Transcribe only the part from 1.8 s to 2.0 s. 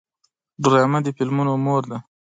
ده